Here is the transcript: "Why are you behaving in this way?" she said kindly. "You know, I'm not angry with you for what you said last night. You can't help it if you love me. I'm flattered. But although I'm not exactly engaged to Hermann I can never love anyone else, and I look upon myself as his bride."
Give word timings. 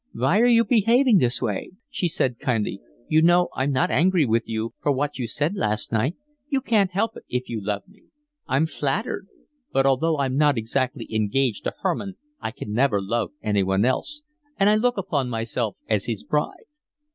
"Why 0.15 0.39
are 0.39 0.47
you 0.47 0.65
behaving 0.65 1.17
in 1.17 1.19
this 1.19 1.43
way?" 1.43 1.73
she 1.87 2.07
said 2.07 2.39
kindly. 2.39 2.81
"You 3.07 3.21
know, 3.21 3.49
I'm 3.55 3.71
not 3.71 3.91
angry 3.91 4.25
with 4.25 4.41
you 4.47 4.73
for 4.81 4.91
what 4.91 5.19
you 5.19 5.27
said 5.27 5.53
last 5.53 5.91
night. 5.91 6.15
You 6.49 6.59
can't 6.59 6.89
help 6.89 7.15
it 7.17 7.23
if 7.29 7.47
you 7.47 7.61
love 7.63 7.83
me. 7.87 8.05
I'm 8.47 8.65
flattered. 8.65 9.27
But 9.71 9.85
although 9.85 10.17
I'm 10.17 10.35
not 10.35 10.57
exactly 10.57 11.07
engaged 11.13 11.65
to 11.65 11.73
Hermann 11.81 12.15
I 12.39 12.49
can 12.49 12.73
never 12.73 12.99
love 12.99 13.29
anyone 13.43 13.85
else, 13.85 14.23
and 14.59 14.71
I 14.71 14.75
look 14.75 14.97
upon 14.97 15.29
myself 15.29 15.77
as 15.87 16.05
his 16.05 16.23
bride." 16.23 16.65